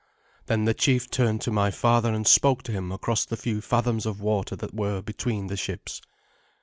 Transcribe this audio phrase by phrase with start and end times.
[0.47, 4.07] Then the chief turned to my father, and spoke to him across the few fathoms
[4.07, 6.01] of water that were between the ships.